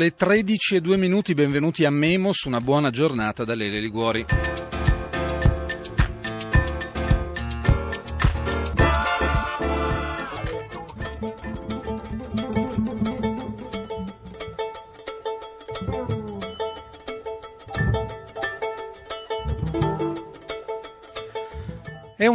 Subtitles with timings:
[0.00, 4.24] Le 13 e 2 minuti, benvenuti a Memos, una buona giornata da Lele Liguori.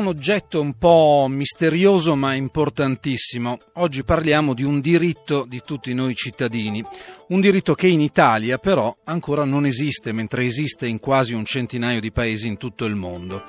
[0.05, 3.57] Un oggetto un po' misterioso ma importantissimo.
[3.73, 6.85] Oggi parliamo di un diritto di tutti noi cittadini,
[7.29, 11.99] un diritto che in Italia però ancora non esiste, mentre esiste in quasi un centinaio
[11.99, 13.43] di paesi in tutto il mondo.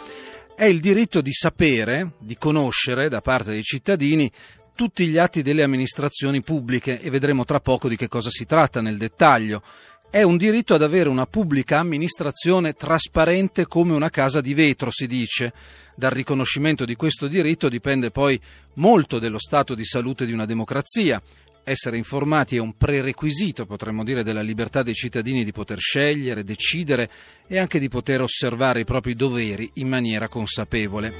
[0.56, 4.32] È il diritto di sapere, di conoscere da parte dei cittadini
[4.74, 8.80] tutti gli atti delle amministrazioni pubbliche e vedremo tra poco di che cosa si tratta
[8.80, 9.63] nel dettaglio.
[10.09, 15.07] È un diritto ad avere una pubblica amministrazione trasparente come una casa di vetro, si
[15.07, 15.52] dice.
[15.99, 18.39] Dal riconoscimento di questo diritto dipende poi
[18.75, 21.23] molto dello stato di salute di una democrazia.
[21.65, 27.11] Essere informati è un prerequisito, potremmo dire, della libertà dei cittadini di poter scegliere, decidere
[27.47, 31.15] e anche di poter osservare i propri doveri in maniera consapevole.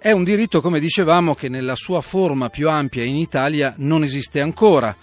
[0.00, 4.40] È un diritto, come dicevamo, che nella sua forma più ampia in Italia non esiste
[4.40, 4.96] ancora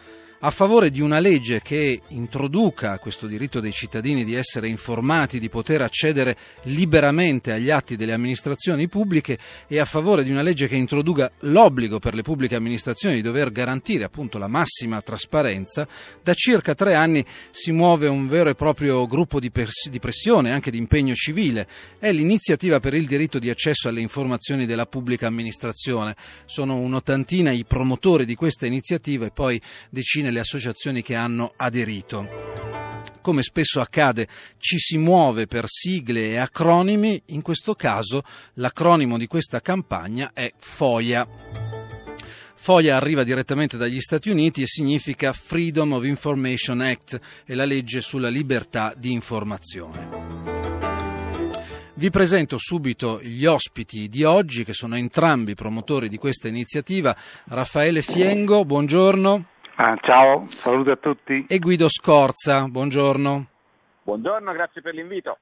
[0.45, 5.47] a favore di una legge che introduca questo diritto dei cittadini di essere informati, di
[5.47, 9.37] poter accedere liberamente agli atti delle amministrazioni pubbliche
[9.69, 13.51] e a favore di una legge che introduca l'obbligo per le pubbliche amministrazioni di dover
[13.51, 15.87] garantire appunto la massima trasparenza,
[16.21, 20.51] da circa tre anni si muove un vero e proprio gruppo di, pers- di pressione,
[20.51, 21.67] anche di impegno civile.
[21.97, 26.17] È l'iniziativa per il diritto di accesso alle informazioni della pubblica amministrazione.
[26.43, 32.27] Sono un'ottantina i promotori di questa iniziativa e poi decine le associazioni che hanno aderito.
[33.21, 38.23] Come spesso accade, ci si muove per sigle e acronimi, in questo caso
[38.55, 41.25] l'acronimo di questa campagna è FOIA.
[42.53, 48.01] FOIA arriva direttamente dagli Stati Uniti e significa Freedom of Information Act, è la legge
[48.01, 50.43] sulla libertà di informazione.
[51.95, 57.15] Vi presento subito gli ospiti di oggi, che sono entrambi promotori di questa iniziativa.
[57.45, 59.52] Raffaele Fiengo, buongiorno.
[59.75, 61.45] Ah, ciao, saluto a tutti.
[61.47, 63.47] E Guido Scorza, buongiorno.
[64.03, 65.39] Buongiorno, grazie per l'invito.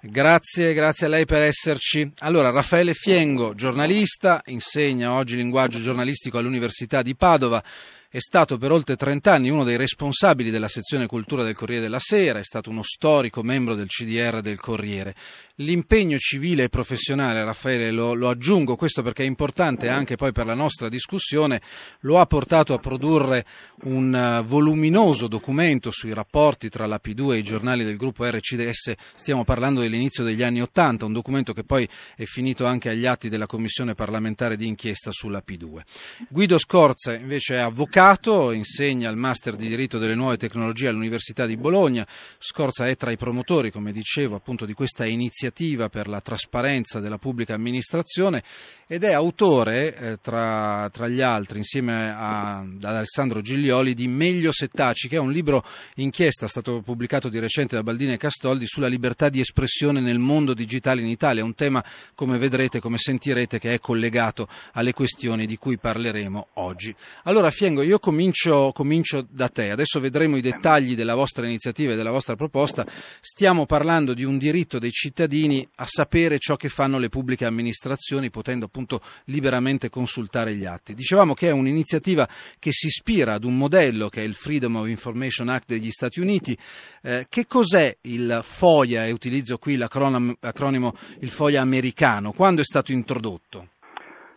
[0.00, 2.10] Grazie, grazie a lei per esserci.
[2.20, 7.62] Allora, Raffaele Fiengo, giornalista, insegna oggi linguaggio giornalistico all'Università di Padova.
[8.08, 11.98] È stato per oltre 30 anni uno dei responsabili della sezione cultura del Corriere della
[11.98, 15.14] Sera, è stato uno storico membro del CDR del Corriere.
[15.60, 20.44] L'impegno civile e professionale, Raffaele, lo, lo, aggiungo questo perché è importante anche poi per
[20.44, 21.62] la nostra discussione,
[22.00, 23.46] lo ha portato a produrre
[23.84, 28.92] un uh, voluminoso documento sui rapporti tra la P2 e i giornali del gruppo RCDS,
[29.14, 33.30] stiamo parlando dell'inizio degli anni Ottanta, un documento che poi è finito anche agli atti
[33.30, 35.80] della Commissione parlamentare di inchiesta sulla P2.
[36.28, 41.56] Guido Scorza invece è avvocato, insegna il Master di diritto delle nuove tecnologie all'Università di
[41.56, 42.06] Bologna,
[42.36, 46.98] Scorza è tra i promotori, come dicevo, appunto di questa iniziativa iniziativa per la trasparenza
[46.98, 48.42] della pubblica amministrazione
[48.88, 54.52] ed è autore, eh, tra, tra, gli altri, insieme a, ad Alessandro Giglioli, di Meglio
[54.52, 55.64] Settaci, che è un libro
[55.96, 60.54] inchiesta, stato pubblicato di recente da Baldini e Castoldi, sulla libertà di espressione nel mondo
[60.54, 61.84] digitale in Italia, un tema,
[62.14, 66.94] come vedrete, come sentirete, che è collegato alle questioni di cui parleremo oggi.
[67.24, 71.96] Allora, Fiengo, io comincio, comincio da te, adesso vedremo i dettagli della vostra iniziativa e
[71.96, 72.86] della vostra proposta,
[73.20, 77.44] stiamo parlando di un diritto dei cittadini cittadini a sapere ciò che fanno le pubbliche
[77.44, 80.94] amministrazioni, potendo appunto liberamente consultare gli atti.
[80.94, 82.26] Dicevamo che è un'iniziativa
[82.58, 86.20] che si ispira ad un modello che è il Freedom of Information Act degli Stati
[86.20, 86.56] Uniti.
[87.02, 92.92] Eh, che cos'è il FOIA, e utilizzo qui l'acronimo il FOIA americano, quando è stato
[92.92, 93.68] introdotto?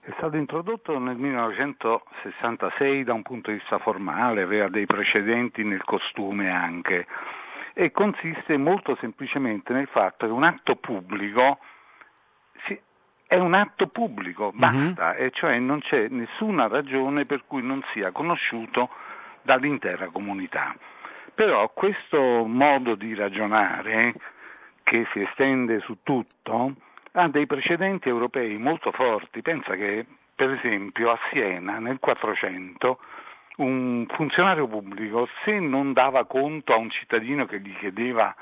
[0.01, 5.83] È stato introdotto nel 1966 da un punto di vista formale, aveva dei precedenti nel
[5.83, 7.05] costume anche
[7.79, 11.59] e consiste molto semplicemente nel fatto che un atto pubblico
[13.25, 14.57] è un atto pubblico, mhm.
[14.57, 15.23] basta, uh-huh.
[15.23, 18.89] e cioè non c'è nessuna ragione per cui non sia conosciuto
[19.43, 20.75] dall'intera comunità.
[21.33, 24.13] Però questo modo di ragionare,
[24.83, 26.73] che si estende su tutto,
[27.13, 29.41] ha dei precedenti europei molto forti.
[29.41, 30.05] Pensa che,
[30.35, 32.99] per esempio, a Siena nel 400
[33.59, 38.33] un funzionario pubblico, se non dava conto a un cittadino che gli chiedeva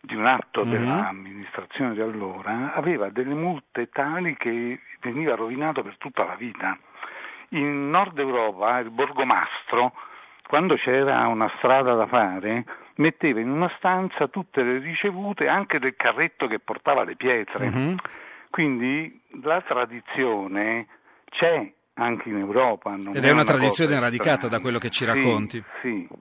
[0.00, 0.70] di un atto mm-hmm.
[0.70, 6.76] dell'amministrazione di allora, aveva delle multe tali che veniva rovinato per tutta la vita.
[7.50, 9.92] In Nord Europa il borgomastro,
[10.46, 12.64] quando c'era una strada da fare,
[12.96, 17.70] metteva in una stanza tutte le ricevute anche del carretto che portava le pietre.
[17.70, 17.96] Mm-hmm.
[18.50, 20.86] Quindi la tradizione
[21.30, 22.94] c'è anche in Europa.
[22.94, 25.62] Ed è una, una tradizione radicata da quello che ci racconti.
[25.82, 26.18] Sì, sì.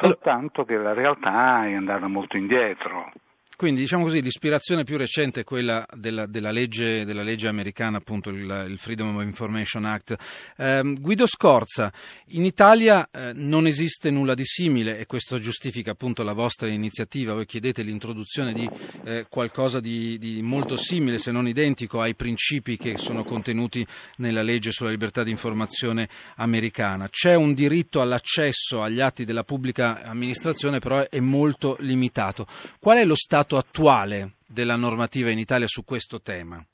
[0.00, 3.12] soltanto che la realtà è andata molto indietro.
[3.56, 8.30] Quindi diciamo così, l'ispirazione più recente è quella della, della, legge, della legge, americana, appunto
[8.30, 10.16] il, il, Freedom of Information Act.
[10.56, 11.92] Eh, Guido Scorza,
[12.28, 17.32] in Italia eh, non esiste nulla di simile e questo giustifica appunto la vostra iniziativa.
[17.32, 18.68] Voi chiedete l'introduzione di
[19.04, 23.86] eh, qualcosa di, di, molto simile, se non identico, ai principi che sono contenuti
[24.16, 27.08] nella legge sulla libertà di informazione americana.
[27.08, 32.46] C'è un diritto all'accesso agli atti della pubblica amministrazione, però è molto limitato.
[32.80, 36.64] Qual è lo stato stato attuale della normativa in Italia su questo tema?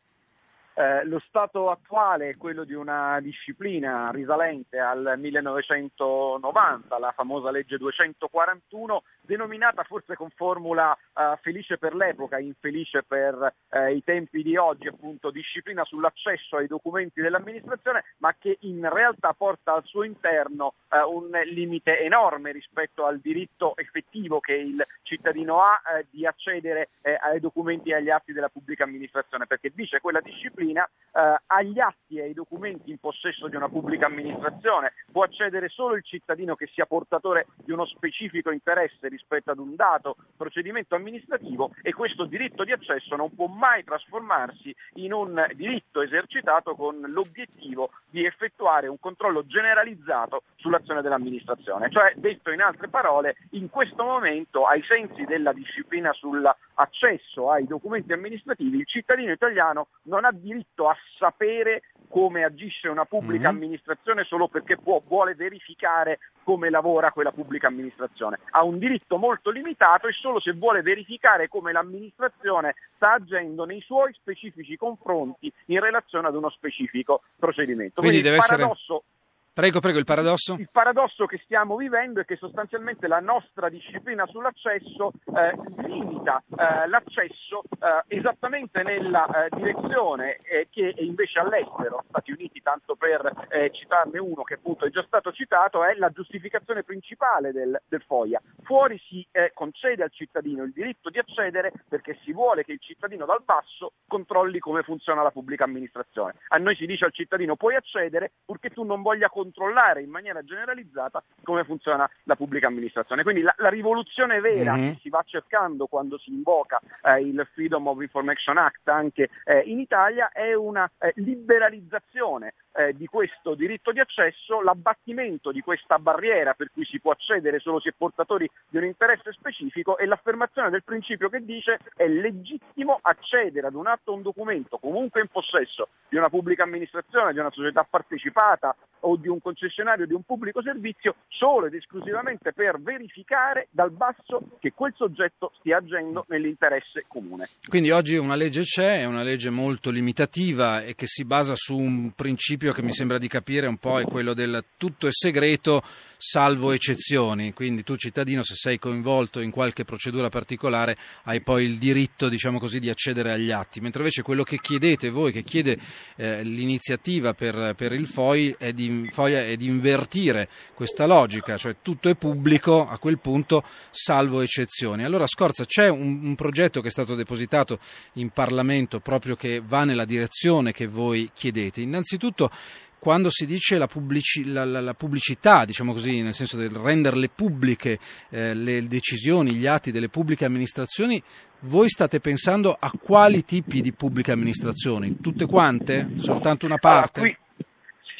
[0.74, 7.76] Eh, lo stato attuale è quello di una disciplina risalente al 1990, la famosa legge
[7.76, 14.56] 241, denominata forse con formula eh, felice per l'epoca, infelice per eh, i tempi di
[14.56, 20.74] oggi, appunto disciplina sull'accesso ai documenti dell'amministrazione, ma che in realtà porta al suo interno
[20.88, 26.90] eh, un limite enorme rispetto al diritto effettivo che il cittadino ha eh, di accedere
[27.02, 31.78] ai documenti e agli atti della pubblica amministrazione, perché dice quella disciplina disciplina eh, agli
[31.80, 34.92] atti e ai documenti in possesso di una pubblica amministrazione.
[35.10, 39.74] Può accedere solo il cittadino che sia portatore di uno specifico interesse rispetto ad un
[39.74, 46.00] dato procedimento amministrativo e questo diritto di accesso non può mai trasformarsi in un diritto
[46.00, 51.90] esercitato con l'obiettivo di effettuare un controllo generalizzato sull'azione dell'amministrazione.
[51.90, 58.12] Cioè, detto in altre parole, in questo momento, ai sensi della disciplina sull'accesso ai documenti
[58.12, 63.56] amministrativi, il cittadino italiano non ha diritto a sapere come agisce una pubblica mm-hmm.
[63.56, 68.40] amministrazione solo perché può, vuole verificare come lavora quella pubblica amministrazione.
[68.50, 73.80] Ha un diritto molto limitato e solo se vuole verificare come l'amministrazione sta agendo nei
[73.80, 78.00] suoi specifici confronti in relazione ad uno specifico procedimento.
[78.00, 78.94] Quindi, Quindi deve paradosso...
[78.96, 79.18] essere
[79.52, 80.54] Prego, prego, il paradosso?
[80.54, 86.86] Il paradosso che stiamo vivendo è che sostanzialmente la nostra disciplina sull'accesso eh, limita eh,
[86.86, 93.70] l'accesso eh, esattamente nella eh, direzione eh, che invece all'estero, Stati Uniti, tanto per eh,
[93.72, 98.40] citarne uno che appunto è già stato citato, è la giustificazione principale del, del FOIA.
[98.62, 103.26] Fuori si concede al cittadino il diritto di accedere perché si vuole che il cittadino
[103.26, 106.34] dal basso controlli come funziona la pubblica amministrazione.
[106.48, 110.44] A noi si dice al cittadino puoi accedere purché tu non voglia controllare in maniera
[110.44, 113.22] generalizzata come funziona la pubblica amministrazione.
[113.22, 114.92] Quindi la, la rivoluzione vera mm-hmm.
[114.92, 119.60] che si va cercando quando si invoca eh, il Freedom of Information Act anche eh,
[119.60, 125.98] in Italia è una eh, liberalizzazione eh, di questo diritto di accesso, l'abbattimento di questa
[125.98, 130.06] barriera per cui si può accedere solo se è portatori di un interesse specifico e
[130.06, 135.20] l'affermazione del principio che dice è legittimo accedere ad un atto o un documento comunque
[135.20, 140.14] in possesso di una pubblica amministrazione, di una società partecipata o di un concessionario di
[140.14, 146.24] un pubblico servizio solo ed esclusivamente per verificare dal basso che quel soggetto stia agendo
[146.28, 147.48] nell'interesse comune.
[147.68, 151.76] Quindi oggi una legge c'è, è una legge molto limitativa e che si basa su
[151.76, 155.82] un principio che mi sembra di capire un po' è quello del tutto è segreto
[156.22, 161.78] salvo eccezioni, quindi tu cittadino se sei coinvolto in qualche procedura particolare hai poi il
[161.78, 165.78] diritto diciamo così di accedere agli atti, mentre invece quello che chiedete voi, che chiede
[166.16, 171.76] eh, l'iniziativa per, per il FOI è di, FOI è di invertire questa logica, cioè
[171.82, 175.04] tutto è pubblico a quel punto salvo eccezioni.
[175.04, 177.78] Allora Scorza c'è un, un progetto che è stato depositato
[178.14, 181.82] in Parlamento proprio che va nella direzione che voi chiedete.
[181.82, 182.50] Innanzitutto
[182.98, 187.30] quando si dice la, pubblici, la, la, la, pubblicità, diciamo così, nel senso di renderle
[187.34, 187.98] pubbliche
[188.28, 191.22] eh, le decisioni, gli atti delle pubbliche amministrazioni,
[191.60, 195.16] voi state pensando a quali tipi di pubbliche amministrazioni?
[195.18, 196.10] Tutte quante?
[196.16, 197.20] Soltanto una parte?
[197.20, 197.48] Allora, qui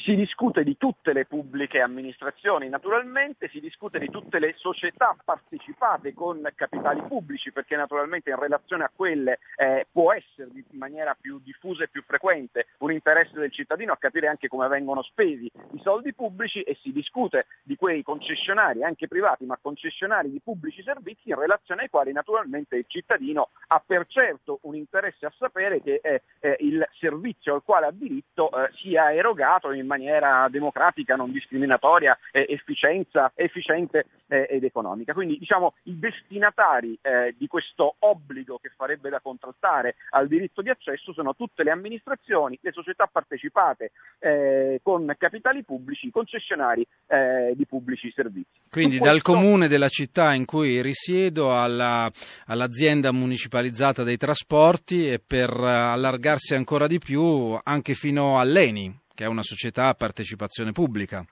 [0.03, 6.13] si discute di tutte le pubbliche amministrazioni, naturalmente si discute di tutte le società partecipate
[6.13, 11.39] con capitali pubblici, perché naturalmente in relazione a quelle eh, può essere in maniera più
[11.43, 15.79] diffusa e più frequente un interesse del cittadino a capire anche come vengono spesi i
[15.81, 21.29] soldi pubblici e si discute di quei concessionari, anche privati, ma concessionari di pubblici servizi
[21.29, 25.99] in relazione ai quali naturalmente il cittadino ha per certo un interesse a sapere che
[26.01, 31.31] eh, eh, il servizio al quale ha diritto eh, sia erogato in maniera democratica, non
[31.31, 35.13] discriminatoria, eh, efficienza, efficiente eh, ed economica.
[35.13, 40.69] Quindi diciamo i destinatari eh, di questo obbligo che farebbe da contrattare al diritto di
[40.69, 47.65] accesso sono tutte le amministrazioni, le società partecipate eh, con capitali pubblici, concessionari eh, di
[47.65, 48.59] pubblici servizi.
[48.69, 49.13] Quindi questo...
[49.13, 52.09] dal comune della città in cui risiedo alla,
[52.45, 59.27] all'azienda municipalizzata dei trasporti e per allargarsi ancora di più anche fino all'ENI che è
[59.27, 61.23] una società a partecipazione pubblica.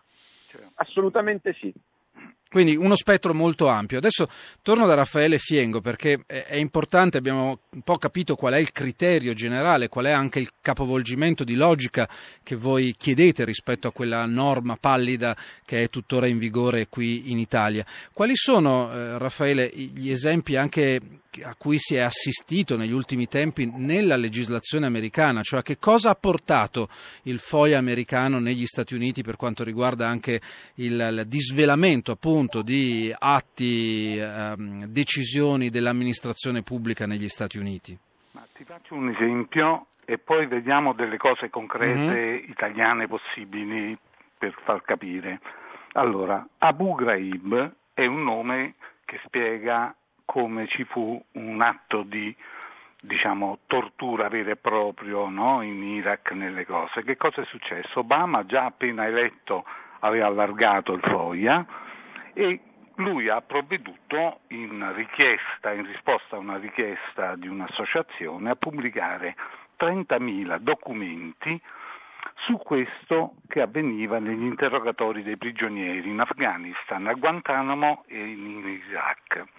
[0.76, 1.74] Assolutamente sì.
[2.48, 3.98] Quindi uno spettro molto ampio.
[3.98, 4.28] Adesso
[4.62, 9.34] torno da Raffaele Fiengo perché è importante, abbiamo un po' capito qual è il criterio
[9.34, 12.08] generale, qual è anche il capovolgimento di logica
[12.44, 17.38] che voi chiedete rispetto a quella norma pallida che è tuttora in vigore qui in
[17.38, 17.86] Italia.
[18.14, 21.00] Quali sono, eh, Raffaele, gli esempi anche
[21.44, 26.16] a cui si è assistito negli ultimi tempi nella legislazione americana, cioè che cosa ha
[26.16, 26.88] portato
[27.24, 30.42] il FOIA americano negli Stati Uniti per quanto riguarda anche
[30.76, 37.98] il, il disvelamento appunto di atti, ehm, decisioni dell'amministrazione pubblica negli Stati Uniti?
[38.32, 42.50] Ma ti faccio un esempio e poi vediamo delle cose concrete mm-hmm.
[42.50, 43.98] italiane possibili
[44.38, 45.40] per far capire.
[45.94, 49.94] Allora, Abu Ghraib è un nome che spiega
[50.30, 52.36] come ci fu un atto di
[53.02, 55.64] diciamo, tortura vero e proprio no?
[55.64, 57.04] in Iraq nelle cose.
[57.04, 58.02] Che cosa è successo?
[58.02, 59.66] Obama già appena eletto
[60.02, 61.66] aveva allargato il FOIA
[62.34, 62.60] e
[62.98, 69.36] lui ha provveduto in richiesta, in risposta a una richiesta di un'associazione, a pubblicare
[69.80, 71.60] 30.000 documenti
[72.46, 79.58] su questo che avveniva negli interrogatori dei prigionieri in Afghanistan, a Guantanamo e in Iraq.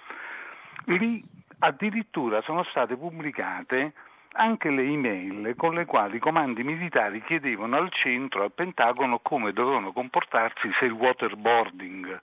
[0.97, 1.23] Lì
[1.61, 3.92] addirittura sono state pubblicate
[4.32, 9.52] anche le email con le quali i comandi militari chiedevano al centro, al Pentagono, come
[9.52, 12.20] dovevano comportarsi se il waterboarding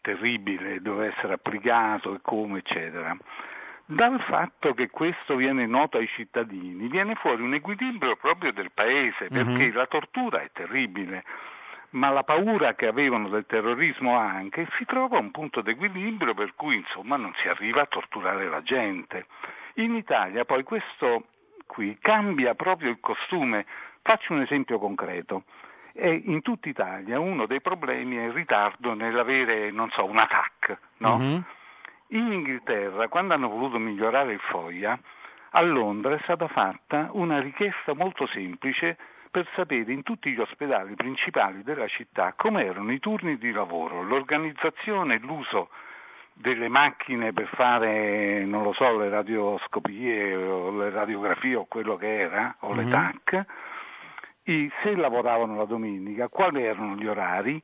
[0.00, 3.16] terribile doveva essere applicato e come, eccetera.
[3.86, 9.28] Dal fatto che questo viene noto ai cittadini, viene fuori un equilibrio proprio del paese,
[9.28, 9.74] perché mm-hmm.
[9.74, 11.24] la tortura è terribile
[11.90, 16.76] ma la paura che avevano del terrorismo anche, si trova un punto d'equilibrio per cui
[16.76, 19.26] insomma non si arriva a torturare la gente.
[19.74, 21.24] In Italia poi questo
[21.66, 23.66] qui cambia proprio il costume.
[24.02, 25.44] Faccio un esempio concreto.
[25.92, 30.78] E in tutta Italia uno dei problemi è il ritardo nell'avere, non so, un attack,
[30.98, 31.18] no?
[31.18, 31.40] mm-hmm.
[32.12, 34.98] In Inghilterra, quando hanno voluto migliorare il FOIA,
[35.50, 38.96] a Londra è stata fatta una richiesta molto semplice
[39.30, 44.02] per sapere in tutti gli ospedali principali della città come erano i turni di lavoro,
[44.02, 45.68] l'organizzazione e l'uso
[46.32, 52.20] delle macchine per fare, non lo so, le radioscopie o le radiografie o quello che
[52.20, 52.90] era, o le mm-hmm.
[52.92, 53.46] TAC,
[54.44, 57.60] se lavoravano la domenica, quali erano gli orari.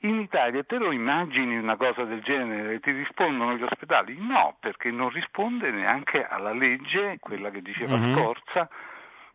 [0.00, 2.80] In Italia te lo immagini una cosa del genere?
[2.80, 4.16] Ti rispondono gli ospedali?
[4.18, 8.14] No, perché non risponde neanche alla legge, quella che diceva mm-hmm.
[8.14, 8.68] Scorza,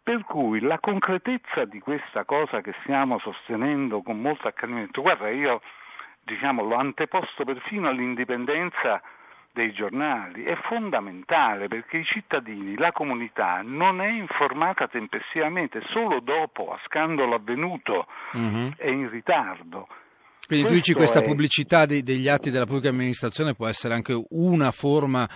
[0.03, 5.62] per cui la concretezza di questa cosa che stiamo sostenendo con molto accanimento, guarda, io
[6.24, 9.01] diciamo, l'ho anteposto perfino all'indipendenza
[9.53, 16.72] dei giornali, è fondamentale perché i cittadini, la comunità non è informata tempestivamente, solo dopo,
[16.72, 18.72] a scandalo avvenuto mm-hmm.
[18.77, 19.88] è in ritardo.
[20.48, 21.24] Quindi tu dici questa è...
[21.24, 25.27] pubblicità dei, degli atti della pubblica amministrazione può essere anche una forma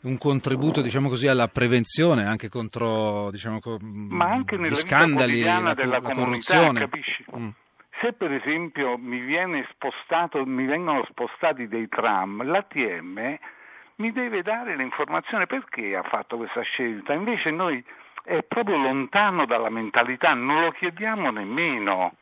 [0.00, 5.98] un contributo diciamo così, alla prevenzione anche contro diciamo, Ma anche nella scandali, la, della
[5.98, 6.80] la corruzione.
[6.80, 7.24] Capisci?
[7.36, 7.48] Mm.
[8.00, 9.20] Se per esempio mi,
[9.72, 13.38] spostato, mi vengono spostati dei tram, l'ATM
[13.96, 17.84] mi deve dare l'informazione perché ha fatto questa scelta, invece noi
[18.22, 22.12] è proprio lontano dalla mentalità, non lo chiediamo nemmeno.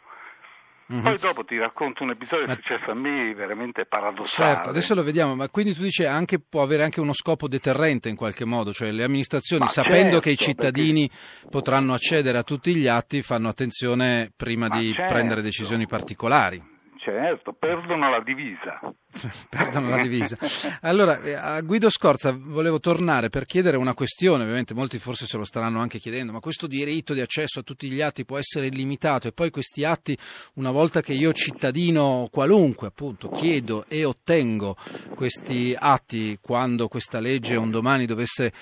[0.92, 1.02] Mm-hmm.
[1.02, 4.54] Poi dopo ti racconto un episodio che è successo a me veramente paradossale.
[4.54, 8.08] Certo, adesso lo vediamo, ma quindi tu dici anche, può avere anche uno scopo deterrente
[8.08, 11.48] in qualche modo, cioè le amministrazioni ma sapendo certo, che i cittadini perché...
[11.50, 15.12] potranno accedere a tutti gli atti fanno attenzione prima ma di certo.
[15.12, 16.74] prendere decisioni particolari.
[16.98, 18.80] Certo, perdono la divisa.
[19.48, 20.36] perdono la divisa.
[20.80, 25.36] Allora, eh, a Guido Scorza volevo tornare per chiedere una questione, ovviamente molti forse se
[25.36, 28.66] lo staranno anche chiedendo, ma questo diritto di accesso a tutti gli atti può essere
[28.66, 30.18] illimitato e poi questi atti,
[30.54, 34.76] una volta che io cittadino qualunque, appunto, chiedo e ottengo
[35.14, 38.52] questi atti quando questa legge un domani dovesse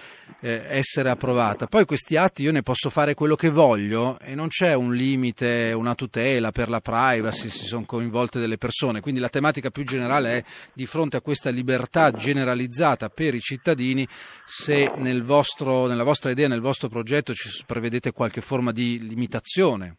[0.40, 4.49] eh, essere approvata, poi questi atti io ne posso fare quello che voglio e non
[4.49, 9.00] c'è un limite, una tutela per la privacy, si sono coinvolti morte delle persone.
[9.00, 14.07] Quindi la tematica più generale è di fronte a questa libertà generalizzata per i cittadini
[14.45, 19.99] se nel vostro, nella vostra idea, nel vostro progetto ci prevedete qualche forma di limitazione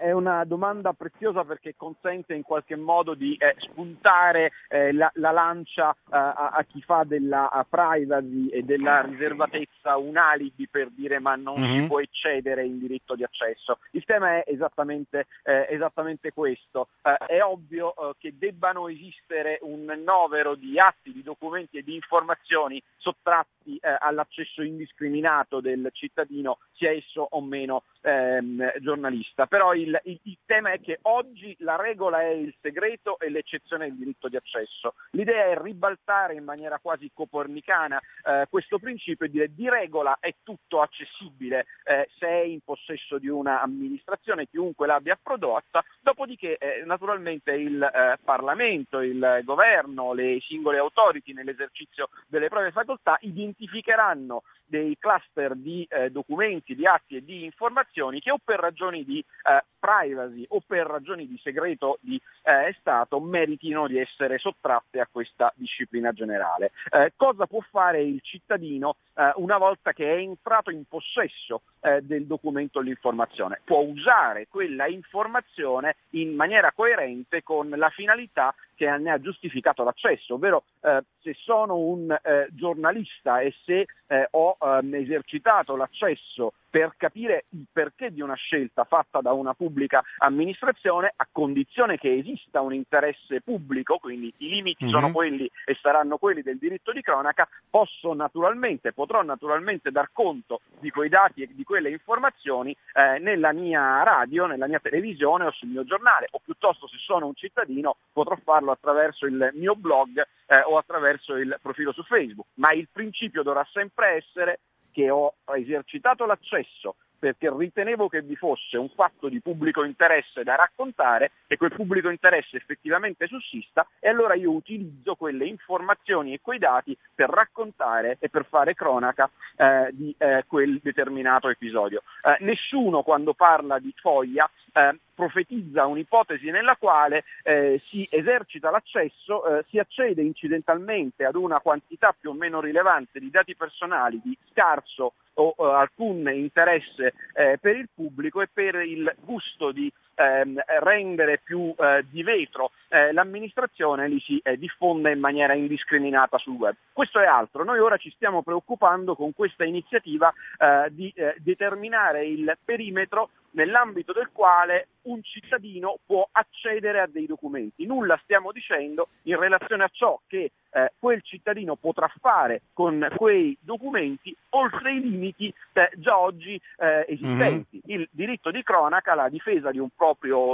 [0.00, 5.30] è una domanda preziosa perché consente in qualche modo di eh, spuntare eh, la, la,
[5.30, 11.18] lancia eh, a, a, chi fa della privacy e della riservatezza un alibi per dire
[11.18, 11.82] ma non mm-hmm.
[11.82, 13.78] si può eccedere in diritto di accesso.
[13.90, 16.88] Il tema è esattamente, eh, esattamente questo.
[17.02, 21.94] Eh, è ovvio eh, che debbano esistere un novero di atti, di documenti e di
[21.94, 29.46] informazioni sottratti all'accesso indiscriminato del cittadino, sia esso o meno ehm, giornalista.
[29.46, 33.84] Però il il, il, tema è che oggi la regola è il segreto e l'eccezione
[33.84, 34.94] è il diritto di accesso.
[35.12, 40.34] L'idea è ribaltare in maniera quasi copernicana eh, questo principio e dire di regola è
[40.42, 47.52] tutto accessibile eh, se è in possesso di un'amministrazione, chiunque l'abbia prodotta, dopodiché eh, naturalmente
[47.52, 55.56] il eh, Parlamento, il governo, le singole autority nell'esercizio delle proprie facoltà identificheranno dei cluster
[55.56, 60.44] di eh, documenti, di atti e di informazioni che o per ragioni di eh, privacy
[60.48, 66.12] o per ragioni di segreto di eh, Stato meritino di essere sottratte a questa disciplina
[66.12, 66.72] generale.
[66.90, 72.00] Eh, cosa può fare il cittadino eh, una volta che è entrato in possesso eh,
[72.02, 73.60] del documento o l'informazione?
[73.64, 80.34] Può usare quella informazione in maniera coerente con la finalità che ne ha giustificato l'accesso,
[80.34, 86.94] ovvero eh, se sono un eh, giornalista e se eh, ho ehm, esercitato l'accesso per
[86.96, 92.60] capire il perché di una scelta fatta da una pubblica amministrazione a condizione che esista
[92.60, 94.92] un interesse pubblico, quindi i limiti mm-hmm.
[94.92, 95.12] sono mhm.
[95.12, 100.90] quelli e saranno quelli del diritto di cronaca, posso naturalmente, potrò naturalmente dar conto di
[100.90, 105.68] quei dati e di quelle informazioni eh, nella mia radio, nella mia televisione o sul
[105.68, 110.60] mio giornale, o piuttosto se sono un cittadino potrò farlo attraverso il mio blog eh,
[110.66, 114.60] o attraverso il profilo su Facebook, ma il principio dovrà sempre essere
[114.92, 120.56] che ho esercitato l'accesso perché ritenevo che vi fosse un fatto di pubblico interesse da
[120.56, 126.58] raccontare e quel pubblico interesse effettivamente sussista e allora io utilizzo quelle informazioni e quei
[126.58, 132.02] dati per raccontare e per fare cronaca eh, di eh, quel determinato episodio.
[132.22, 139.44] Eh, nessuno quando parla di foglia eh, profetizza un'ipotesi nella quale eh, si esercita l'accesso,
[139.58, 144.36] eh, si accede incidentalmente ad una quantità più o meno rilevante di dati personali di
[144.50, 150.60] scarso o uh, alcun interesse eh, per il pubblico e per il gusto di ehm,
[150.80, 156.56] rendere più eh, di vetro eh, l'amministrazione li si eh, diffonde in maniera indiscriminata sul
[156.56, 156.74] web.
[156.92, 157.64] Questo è altro.
[157.64, 164.12] Noi ora ci stiamo preoccupando con questa iniziativa eh, di eh, determinare il perimetro nell'ambito
[164.12, 167.86] del quale un cittadino può accedere a dei documenti.
[167.86, 173.56] Nulla stiamo dicendo in relazione a ciò che eh, quel cittadino potrà fare con quei
[173.60, 177.80] documenti oltre i limiti eh, già oggi eh, esistenti.
[177.84, 178.00] Mm-hmm.
[178.00, 180.09] Il diritto di cronaca, la difesa di un proprio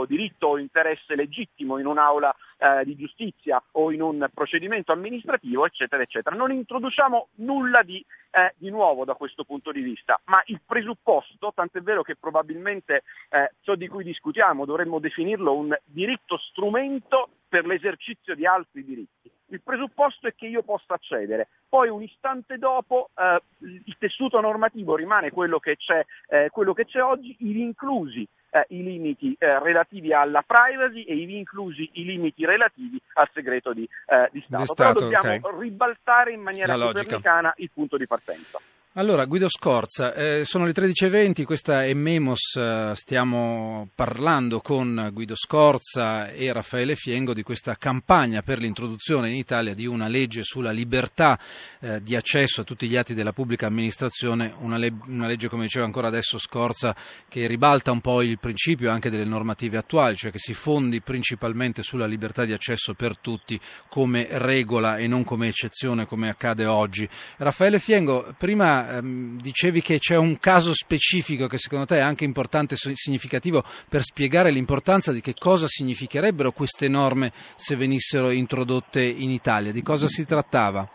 [0.07, 6.03] diritto o interesse legittimo in un'aula eh, di giustizia o in un procedimento amministrativo, eccetera,
[6.03, 6.35] eccetera.
[6.35, 11.53] Non introduciamo nulla di, eh, di nuovo da questo punto di vista, ma il presupposto,
[11.55, 17.67] tant'è vero che probabilmente eh, ciò di cui discutiamo dovremmo definirlo un diritto strumento per
[17.67, 19.31] l'esercizio di altri diritti.
[19.49, 24.97] Il presupposto è che io possa accedere, poi un istante dopo eh, il tessuto normativo
[24.97, 29.59] rimane quello che c'è, eh, quello che c'è oggi, ivi inclusi eh, i limiti eh,
[29.59, 34.65] relativi alla privacy e ivi inclusi i limiti relativi al segreto di, eh, di Stato.
[34.65, 34.75] Stato.
[34.75, 35.61] Però dobbiamo okay.
[35.61, 38.61] ribaltare in maniera copernicana il punto di partenza.
[38.99, 45.35] Allora, Guido Scorza, eh, sono le 13.20, questa è Memos, eh, stiamo parlando con Guido
[45.37, 50.71] Scorza e Raffaele Fiengo di questa campagna per l'introduzione in Italia di una legge sulla
[50.71, 51.39] libertà
[51.81, 55.65] eh, di accesso a tutti gli atti della pubblica amministrazione, una, le- una, legge, come
[55.65, 56.97] diceva ancora adesso Scorza,
[57.29, 61.83] che ribalta un po' il principio anche delle normative attuali, cioè che si fondi principalmente
[61.83, 67.07] sulla libertà di accesso per tutti come regola e non come eccezione come accade oggi.
[67.37, 72.25] Raffaele Fiengo, prima ehm, dicevi che c'è un caso specifico che secondo te è anche
[72.25, 79.03] importante e significativo per spiegare l'importanza di che cosa significherebbero queste norme se venissero introdotte
[79.03, 79.73] in Italia.
[79.73, 80.89] Di cosa si trattava?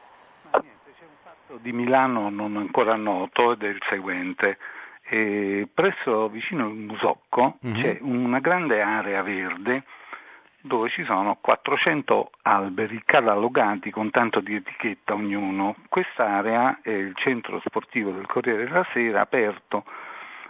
[0.54, 4.58] Niente, c'è un fatto di Milano non ancora noto ed è il seguente.
[5.04, 7.82] E presso vicino al Musocco mm-hmm.
[7.82, 9.84] c'è una grande area verde
[10.62, 15.76] dove ci sono 400 alberi catalogati con tanto di etichetta ognuno.
[15.90, 19.84] Quest'area è il centro sportivo del Corriere della Sera, aperto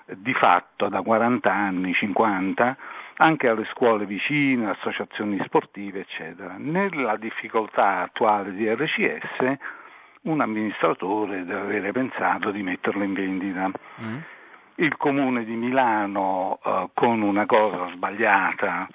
[0.05, 2.77] di fatto da 40 anni, 50,
[3.17, 6.55] anche alle scuole vicine, associazioni sportive, eccetera.
[6.57, 9.57] Nella difficoltà attuale di RCS,
[10.23, 13.71] un amministratore deve avere pensato di metterlo in vendita.
[14.01, 14.17] Mm.
[14.75, 18.87] Il comune di Milano, eh, con una cosa sbagliata,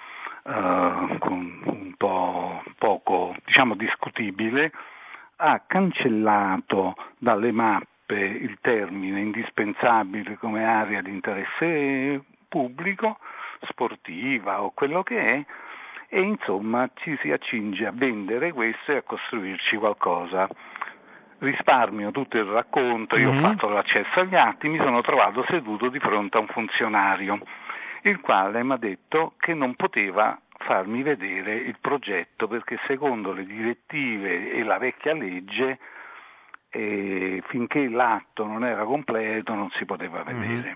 [0.47, 4.73] eh, un po' poco diciamo discutibile,
[5.37, 13.19] ha cancellato dalle mappe il termine indispensabile come area di interesse pubblico,
[13.63, 15.45] sportiva o quello che è,
[16.09, 20.49] e insomma ci si accinge a vendere questo e a costruirci qualcosa.
[21.39, 23.45] Risparmio tutto il racconto, io mm-hmm.
[23.45, 27.39] ho fatto l'accesso agli atti, mi sono trovato seduto di fronte a un funzionario
[28.09, 33.45] il quale mi ha detto che non poteva farmi vedere il progetto perché secondo le
[33.45, 35.79] direttive e la vecchia legge
[36.71, 40.40] eh, finché l'atto non era completo non si poteva mhm.
[40.40, 40.62] vedere.
[40.62, 40.75] Mm-hmm.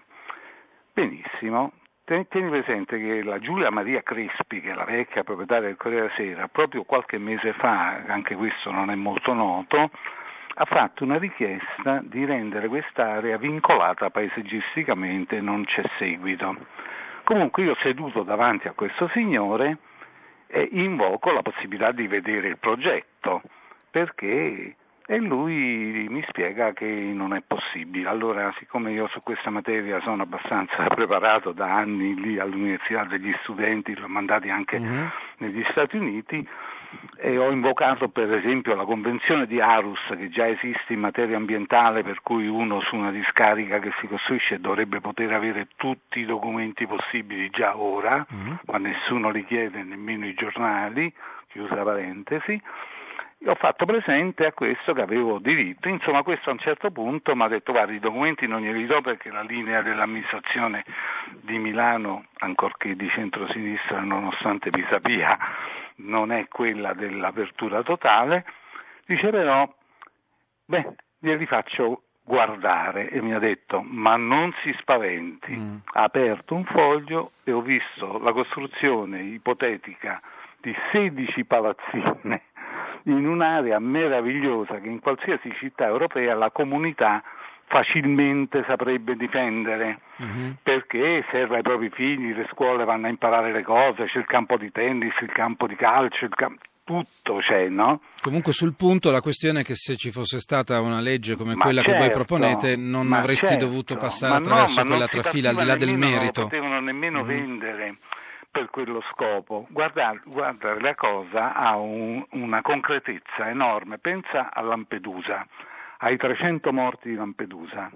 [0.92, 1.72] Benissimo,
[2.04, 6.48] Tieni presente che la Giulia Maria Crespi, che è la vecchia proprietaria del Corriere Sera,
[6.48, 9.90] proprio qualche mese fa, anche questo non è molto noto,
[10.54, 16.56] ha fatto una richiesta di rendere quest'area vincolata paesaggisticamente, non c'è seguito.
[17.30, 19.76] Comunque io seduto davanti a questo signore
[20.48, 23.42] e invoco la possibilità di vedere il progetto,
[23.88, 24.74] perché
[25.06, 28.08] e lui mi spiega che non è possibile.
[28.08, 33.96] Allora, siccome io su questa materia sono abbastanza preparato da anni lì all'Università degli studenti,
[33.96, 35.06] l'ho mandati anche mm-hmm.
[35.38, 36.44] negli Stati Uniti,
[37.16, 42.02] e ho invocato per esempio la convenzione di Arus che già esiste in materia ambientale
[42.02, 46.86] per cui uno su una discarica che si costruisce dovrebbe poter avere tutti i documenti
[46.86, 48.54] possibili già ora, mm-hmm.
[48.66, 51.12] ma nessuno li chiede, nemmeno i giornali,
[51.48, 52.60] chiusa parentesi
[53.46, 57.42] ho fatto presente a questo che avevo diritto, insomma questo a un certo punto mi
[57.42, 60.84] ha detto guarda i documenti non glieli do perché la linea dell'amministrazione
[61.40, 65.38] di Milano, ancorché di centrosinistra nonostante Pisapia,
[66.02, 68.44] non è quella dell'apertura totale,
[69.06, 69.68] dice però,
[70.64, 75.76] beh, glieli faccio guardare e mi ha detto ma non si spaventi, mm.
[75.94, 80.20] ha aperto un foglio e ho visto la costruzione ipotetica
[80.60, 82.42] di 16 palazzine
[83.04, 87.22] in un'area meravigliosa che in qualsiasi città europea la comunità
[87.70, 90.56] facilmente saprebbe difendere uh-huh.
[90.60, 94.56] perché serve ai propri figli, le scuole vanno a imparare le cose, c'è il campo
[94.56, 98.00] di tennis, il campo di calcio, campo, tutto c'è, no?
[98.20, 101.62] Comunque sul punto la questione è che se ci fosse stata una legge come ma
[101.62, 105.50] quella certo, che voi certo, proponete non avresti certo, dovuto passare attraverso no, quella trafila
[105.50, 106.40] al di là del merito.
[106.40, 107.26] Non potevano nemmeno uh-huh.
[107.26, 107.96] vendere
[108.50, 109.68] per quello scopo.
[109.70, 113.98] Guardate, guardate la cosa ha un, una concretezza enorme.
[113.98, 115.46] Pensa a Lampedusa,
[116.00, 117.90] ai 300 morti di Lampedusa.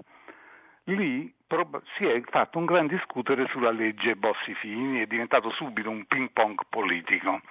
[0.85, 1.33] Lì
[1.97, 6.59] si è fatto un gran discutere sulla legge Bossi-Fini, è diventato subito un ping pong
[6.69, 7.41] politico.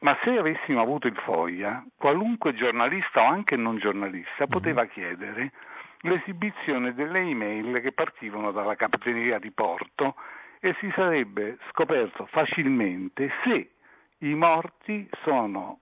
[0.00, 4.88] Ma se avessimo avuto il Foglia, qualunque giornalista o anche non giornalista poteva mhm.
[4.88, 5.52] chiedere
[6.00, 10.16] l'esibizione delle email che partivano dalla capitaneria di Porto
[10.58, 13.70] e si sarebbe scoperto facilmente se
[14.18, 15.78] i morti sono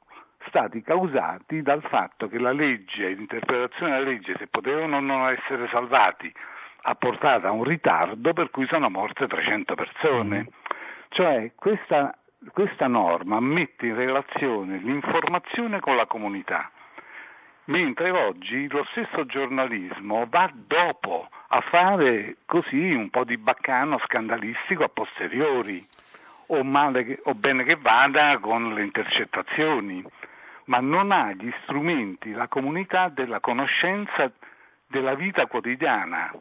[0.47, 6.33] stati causati dal fatto che la legge, l'interpretazione della legge, se potevano non essere salvati,
[6.83, 10.39] ha portato a un ritardo per cui sono morte 300 persone.
[10.39, 10.47] Mm.
[11.09, 12.17] Cioè questa,
[12.53, 16.71] questa norma mette in relazione l'informazione con la comunità
[17.71, 24.85] mentre oggi lo stesso giornalismo va dopo a fare così un po' di baccano scandalistico
[24.85, 25.87] a posteriori,
[26.47, 30.05] o, male, o bene che vada con le intercettazioni,
[30.71, 34.31] ma non ha gli strumenti, la comunità della conoscenza
[34.87, 36.33] della vita quotidiana.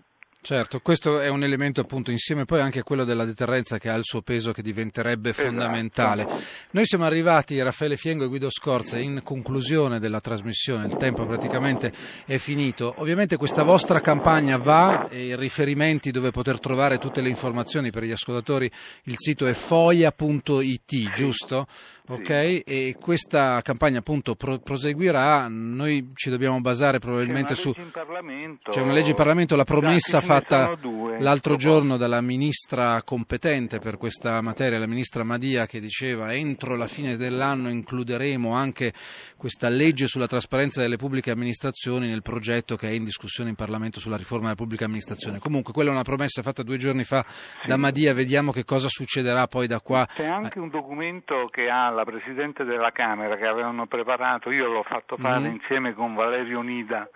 [0.42, 3.96] Certo, questo è un elemento appunto insieme poi anche a quello della deterrenza che ha
[3.96, 5.50] il suo peso che diventerebbe esatto.
[5.50, 6.28] fondamentale.
[6.72, 11.92] Noi siamo arrivati, Raffaele Fiengo e Guido Scorza, in conclusione della trasmissione, il tempo praticamente
[12.26, 12.94] è finito.
[12.98, 18.04] Ovviamente questa vostra campagna va, e i riferimenti dove poter trovare tutte le informazioni per
[18.04, 18.72] gli ascoltatori,
[19.04, 21.68] il sito è foia.it, giusto?
[22.12, 27.72] Ok, e questa campagna appunto pro- proseguirà, noi ci dobbiamo basare probabilmente su...
[27.72, 30.76] C'è una legge in Parlamento, la promessa fatta
[31.20, 36.88] l'altro giorno dalla ministra competente per questa materia, la ministra Madia, che diceva entro la
[36.88, 38.92] fine dell'anno includeremo anche
[39.38, 44.00] questa legge sulla trasparenza delle pubbliche amministrazioni nel progetto che è in discussione in Parlamento
[44.00, 45.38] sulla riforma della pubblica amministrazione.
[45.38, 47.68] Comunque quella è una promessa fatta due giorni fa sì.
[47.68, 50.08] da Madia, vediamo che cosa succederà poi da qua.
[50.12, 54.84] C'è anche un documento che ha la Presidente della Camera che avevano preparato, io l'ho
[54.84, 55.54] fatto fare mm-hmm.
[55.54, 57.10] insieme con Valerio Nida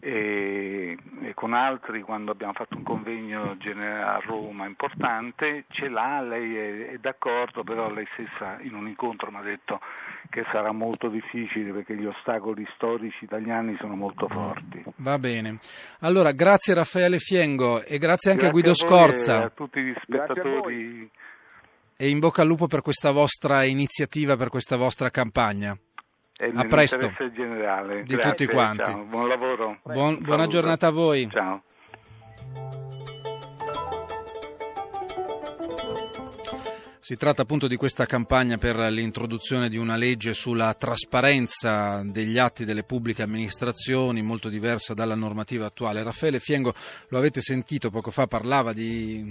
[0.00, 6.56] e, e, con altri quando abbiamo fatto un convegno a Roma importante, ce l'ha, lei
[6.56, 9.80] è, è d'accordo, però lei stessa in un incontro mi ha detto
[10.28, 14.82] che sarà molto difficile perché gli ostacoli storici italiani sono molto forti.
[14.96, 15.58] Va bene.
[16.00, 19.40] Allora, grazie Raffaele Fiengo e grazie anche grazie a Guido a Scorza.
[19.40, 21.10] E a tutti gli spettatori
[21.96, 25.76] e in bocca al lupo per questa vostra iniziativa, per questa vostra campagna.
[26.54, 28.02] a presto generale.
[28.02, 28.84] di Grazie, tutti quanti.
[28.84, 29.04] Ciao.
[29.04, 29.78] Buon lavoro.
[29.82, 31.28] Buon, buona giornata a voi.
[31.30, 31.62] Ciao.
[37.06, 42.64] Si tratta appunto di questa campagna per l'introduzione di una legge sulla trasparenza degli atti
[42.64, 46.02] delle pubbliche amministrazioni, molto diversa dalla normativa attuale.
[46.02, 46.74] Raffaele Fiengo,
[47.10, 49.24] lo avete sentito poco fa, parlava di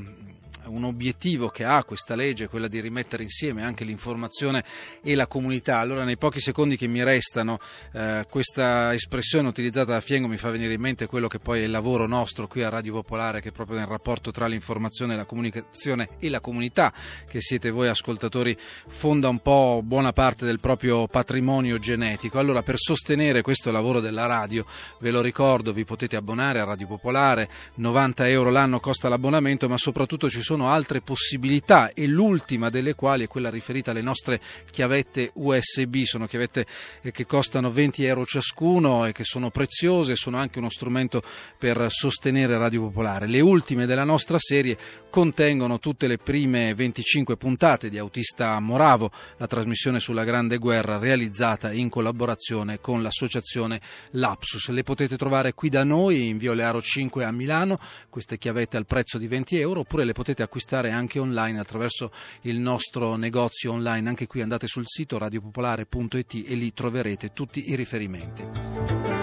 [0.68, 4.64] un obiettivo che ha questa legge, quella di rimettere insieme anche l'informazione
[5.02, 5.80] e la comunità.
[5.80, 7.60] Allora, nei pochi secondi che mi restano,
[7.94, 11.64] eh, questa espressione utilizzata da Fiengo mi fa venire in mente quello che poi è
[11.64, 15.26] il lavoro nostro qui a Radio Popolare, che è proprio nel rapporto tra l'informazione, la
[15.26, 16.94] comunicazione e la comunità,
[17.28, 18.56] che siete siete voi ascoltatori
[18.88, 22.38] fonda un po' buona parte del proprio patrimonio genetico.
[22.38, 24.66] Allora per sostenere questo lavoro della radio,
[25.00, 29.78] ve lo ricordo, vi potete abbonare a Radio Popolare, 90 euro l'anno costa l'abbonamento, ma
[29.78, 35.32] soprattutto ci sono altre possibilità e l'ultima delle quali è quella riferita alle nostre chiavette
[35.34, 36.68] USB, sono chiavette
[37.02, 41.24] eh, che costano 20 euro ciascuno e che sono preziose, sono anche uno strumento
[41.58, 43.28] per sostenere Radio Popolare.
[43.28, 44.78] Le ultime della nostra serie
[45.10, 50.98] contengono tutte le prime 25 puntate puntate di Autista Moravo, la trasmissione sulla Grande Guerra
[50.98, 53.80] realizzata in collaborazione con l'associazione
[54.12, 54.68] Lapsus.
[54.68, 58.86] Le potete trovare qui da noi in Via Olearo 5 a Milano, queste chiavette al
[58.86, 64.10] prezzo di 20 euro, oppure le potete acquistare anche online attraverso il nostro negozio online.
[64.10, 69.15] Anche qui andate sul sito radiopopolare.it e lì troverete tutti i riferimenti.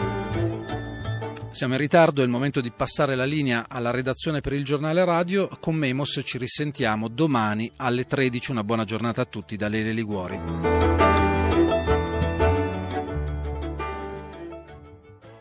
[1.52, 5.04] Siamo in ritardo, è il momento di passare la linea alla redazione per il giornale
[5.04, 5.48] radio.
[5.60, 8.52] Con Memos ci risentiamo domani alle 13.
[8.52, 11.11] Una buona giornata a tutti da Lele Liguori.